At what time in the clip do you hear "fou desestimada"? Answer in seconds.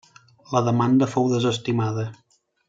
1.11-2.09